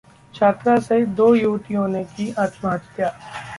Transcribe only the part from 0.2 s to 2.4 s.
छात्रा सहित दो युवतियों ने की